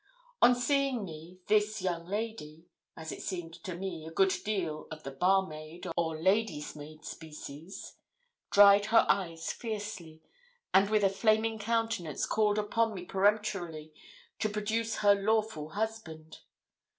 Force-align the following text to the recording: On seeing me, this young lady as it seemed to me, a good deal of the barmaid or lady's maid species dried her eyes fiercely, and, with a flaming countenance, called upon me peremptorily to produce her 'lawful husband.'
On 0.41 0.55
seeing 0.55 1.05
me, 1.05 1.37
this 1.45 1.79
young 1.79 2.07
lady 2.07 2.65
as 2.97 3.11
it 3.11 3.21
seemed 3.21 3.53
to 3.63 3.75
me, 3.75 4.07
a 4.07 4.09
good 4.09 4.33
deal 4.43 4.87
of 4.89 5.03
the 5.03 5.11
barmaid 5.11 5.85
or 5.95 6.19
lady's 6.19 6.75
maid 6.75 7.05
species 7.05 7.97
dried 8.49 8.85
her 8.87 9.05
eyes 9.07 9.51
fiercely, 9.51 10.23
and, 10.73 10.89
with 10.89 11.03
a 11.03 11.09
flaming 11.11 11.59
countenance, 11.59 12.25
called 12.25 12.57
upon 12.57 12.95
me 12.95 13.05
peremptorily 13.05 13.93
to 14.39 14.49
produce 14.49 14.95
her 15.05 15.13
'lawful 15.13 15.69
husband.' 15.69 16.39